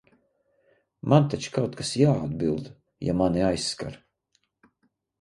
[1.13, 2.73] Man taču kaut kas jāatbild,
[3.11, 4.05] ja mani aizskar!